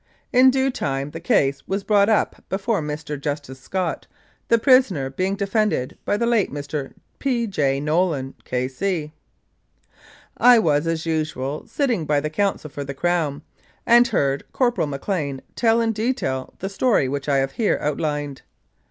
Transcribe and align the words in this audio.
In 0.33 0.49
due 0.49 0.71
time 0.71 1.11
the 1.11 1.19
case 1.19 1.61
was 1.67 1.83
brought 1.83 2.09
up 2.09 2.43
before 2.49 2.81
Mr. 2.81 3.21
Justice 3.21 3.59
Scott, 3.59 4.07
the 4.47 4.57
prisoner 4.57 5.11
being 5.11 5.35
defended 5.35 5.95
by 6.05 6.17
the 6.17 6.25
late 6.25 6.51
Mr. 6.51 6.93
P. 7.19 7.45
J. 7.45 7.79
Nolan, 7.79 8.33
K.C. 8.43 9.13
I 10.37 10.57
was, 10.57 10.87
as 10.87 11.05
usual, 11.05 11.67
sitting 11.67 12.05
by 12.07 12.19
the 12.19 12.31
counsel 12.31 12.71
for 12.71 12.83
the 12.83 12.95
Crown, 12.95 13.43
and 13.85 14.07
heard 14.07 14.43
Corporal 14.51 14.87
McLean 14.87 15.39
tell 15.55 15.79
in 15.79 15.91
detail 15.91 16.55
the 16.57 16.67
story 16.69 17.07
which 17.07 17.29
I 17.29 17.37
have 17.37 17.51
here 17.51 17.77
outlined. 17.79 18.41